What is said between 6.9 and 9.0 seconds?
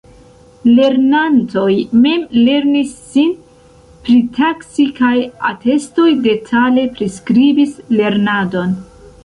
priskribis lernadon.